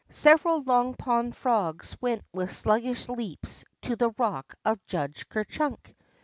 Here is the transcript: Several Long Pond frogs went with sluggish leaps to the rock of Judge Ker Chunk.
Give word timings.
Several 0.09 0.63
Long 0.63 0.95
Pond 0.95 1.35
frogs 1.37 1.95
went 2.01 2.23
with 2.33 2.51
sluggish 2.55 3.07
leaps 3.07 3.63
to 3.81 3.95
the 3.95 4.09
rock 4.17 4.55
of 4.65 4.83
Judge 4.87 5.29
Ker 5.29 5.43
Chunk. 5.43 5.95